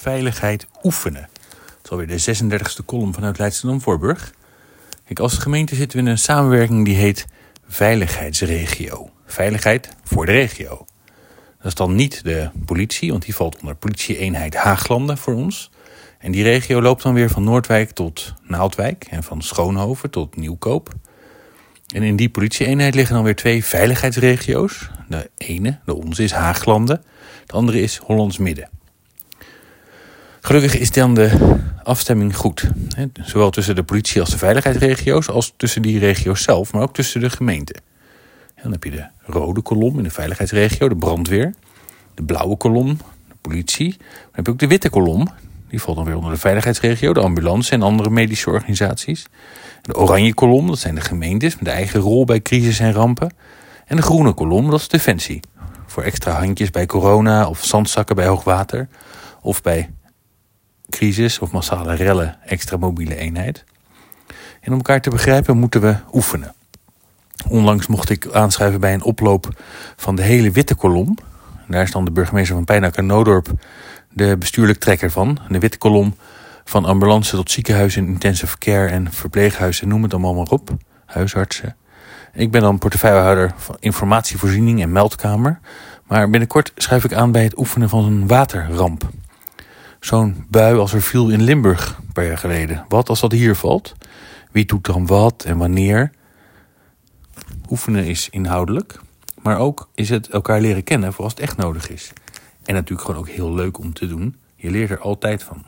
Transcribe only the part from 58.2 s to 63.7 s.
hoogwater. Of bij crisis of massale rellen extra mobiele eenheid.